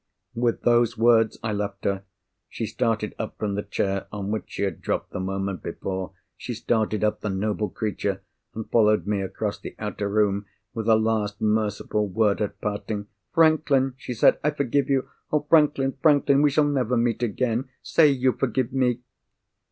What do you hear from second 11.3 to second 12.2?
merciful